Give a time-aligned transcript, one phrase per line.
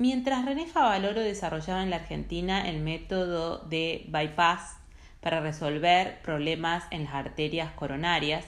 [0.00, 4.76] Mientras René Favaloro desarrollaba en la Argentina el método de bypass
[5.20, 8.44] para resolver problemas en las arterias coronarias,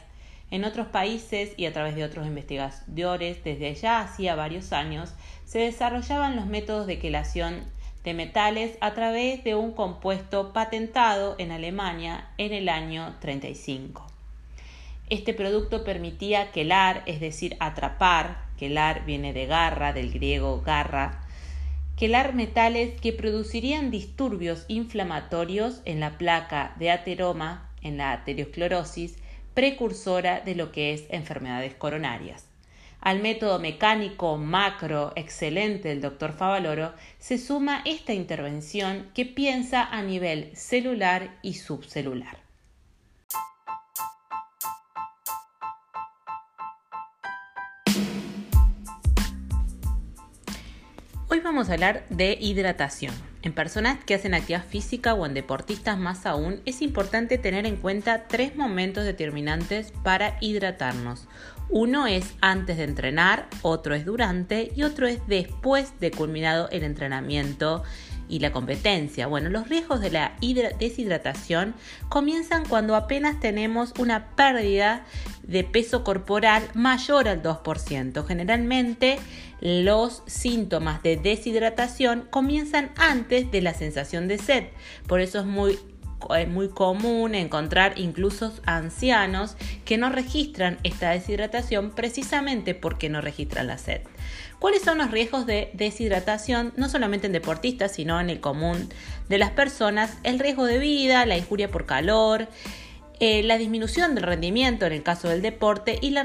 [0.52, 5.12] en otros países y a través de otros investigadores desde ya hacía varios años
[5.44, 7.64] se desarrollaban los métodos de quelación
[8.04, 14.06] de metales a través de un compuesto patentado en Alemania en el año 35.
[15.08, 21.26] Este producto permitía quelar, es decir, atrapar, quelar viene de garra, del griego garra,
[22.00, 29.18] quelar metales que producirían disturbios inflamatorios en la placa de ateroma, en la aterosclerosis,
[29.52, 32.46] precursora de lo que es enfermedades coronarias.
[33.02, 40.00] Al método mecánico macro excelente del doctor Favaloro se suma esta intervención que piensa a
[40.00, 42.49] nivel celular y subcelular.
[51.32, 53.14] Hoy vamos a hablar de hidratación.
[53.42, 57.76] En personas que hacen actividad física o en deportistas más aún, es importante tener en
[57.76, 61.28] cuenta tres momentos determinantes para hidratarnos.
[61.68, 66.82] Uno es antes de entrenar, otro es durante y otro es después de culminado el
[66.82, 67.84] entrenamiento
[68.28, 69.28] y la competencia.
[69.28, 71.74] Bueno, los riesgos de la deshidratación
[72.08, 75.04] comienzan cuando apenas tenemos una pérdida
[75.50, 78.26] de peso corporal mayor al 2%.
[78.26, 79.18] Generalmente
[79.60, 84.64] los síntomas de deshidratación comienzan antes de la sensación de sed.
[85.06, 85.78] Por eso es muy
[86.48, 89.56] muy común encontrar incluso ancianos
[89.86, 94.02] que no registran esta deshidratación precisamente porque no registran la sed.
[94.58, 96.74] ¿Cuáles son los riesgos de deshidratación?
[96.76, 98.90] No solamente en deportistas, sino en el común
[99.30, 100.18] de las personas.
[100.22, 102.46] El riesgo de vida, la injuria por calor,
[103.22, 106.24] eh, la disminución del rendimiento en el caso del deporte y la,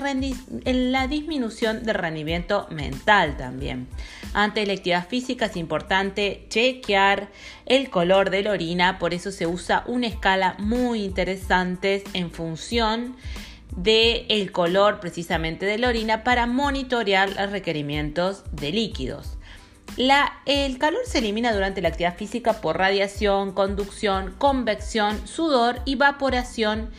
[1.07, 3.87] disminución del rendimiento mental también.
[4.33, 7.27] Ante la actividad física es importante chequear
[7.65, 13.17] el color de la orina, por eso se usa una escala muy interesante en función
[13.75, 19.35] del el color precisamente de la orina para monitorear los requerimientos de líquidos
[19.97, 26.89] el calor se elimina durante la actividad física por radiación, conducción, convección, sudor y evaporación,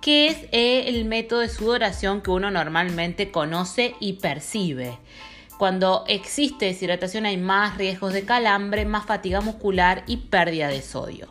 [0.00, 4.98] que es eh, el método de sudoración que uno normalmente conoce y percibe.
[5.58, 11.28] Cuando existe deshidratación hay más riesgos de calambre, más fatiga muscular y pérdida de sodio.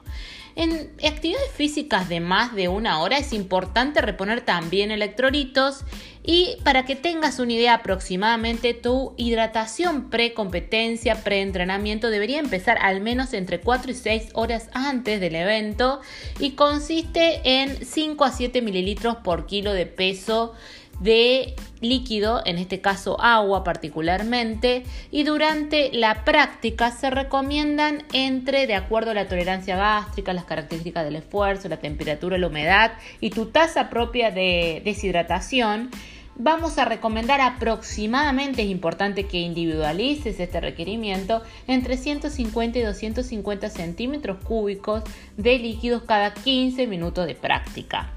[0.56, 5.86] En actividades físicas de más de una hora es importante reponer también electrolitos
[6.24, 13.34] y para que tengas una idea aproximadamente tu hidratación pre-competencia, pre-entrenamiento debería empezar al menos
[13.34, 16.02] entre 4 y 6 horas antes del evento
[16.40, 20.54] y consiste en 5 a 7 mililitros por kilo de peso
[21.00, 28.76] de líquido, en este caso agua particularmente, y durante la práctica se recomiendan entre, de
[28.76, 33.48] acuerdo a la tolerancia gástrica, las características del esfuerzo, la temperatura, la humedad y tu
[33.48, 35.90] tasa propia de deshidratación,
[36.36, 44.44] vamos a recomendar aproximadamente, es importante que individualices este requerimiento, entre 150 y 250 centímetros
[44.44, 45.04] cúbicos
[45.38, 48.10] de líquidos cada 15 minutos de práctica.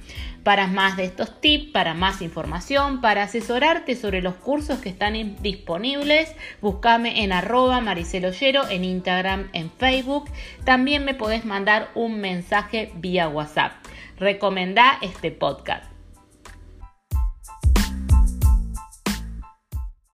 [0.42, 5.36] Para más de estos tips, para más información, para asesorarte sobre los cursos que están
[5.40, 10.28] disponibles, búscame en arroba mariceloyero en Instagram, en Facebook.
[10.64, 13.72] También me podés mandar un mensaje vía WhatsApp.
[14.18, 15.93] Recomendá este podcast.